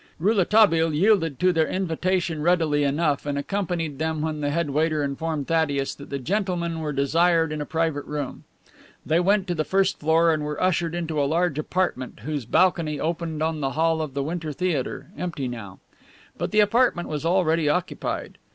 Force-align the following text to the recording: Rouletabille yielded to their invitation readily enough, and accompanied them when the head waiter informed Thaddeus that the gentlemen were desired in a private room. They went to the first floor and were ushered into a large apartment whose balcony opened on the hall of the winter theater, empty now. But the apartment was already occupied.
Rouletabille 0.17 0.95
yielded 0.95 1.39
to 1.41 1.53
their 1.53 1.67
invitation 1.67 2.41
readily 2.41 2.83
enough, 2.83 3.27
and 3.27 3.37
accompanied 3.37 3.99
them 3.99 4.21
when 4.21 4.41
the 4.41 4.49
head 4.49 4.71
waiter 4.71 5.03
informed 5.03 5.45
Thaddeus 5.45 5.93
that 5.93 6.09
the 6.09 6.17
gentlemen 6.17 6.79
were 6.79 6.91
desired 6.91 7.51
in 7.51 7.61
a 7.61 7.67
private 7.67 8.05
room. 8.05 8.43
They 9.05 9.19
went 9.19 9.45
to 9.45 9.53
the 9.53 9.63
first 9.63 9.99
floor 9.99 10.33
and 10.33 10.41
were 10.41 10.59
ushered 10.59 10.95
into 10.95 11.21
a 11.21 11.29
large 11.29 11.59
apartment 11.59 12.21
whose 12.21 12.45
balcony 12.45 12.99
opened 12.99 13.43
on 13.43 13.59
the 13.61 13.73
hall 13.73 14.01
of 14.01 14.15
the 14.15 14.23
winter 14.23 14.51
theater, 14.51 15.11
empty 15.19 15.47
now. 15.47 15.77
But 16.35 16.49
the 16.49 16.61
apartment 16.61 17.07
was 17.07 17.23
already 17.23 17.69
occupied. 17.69 18.39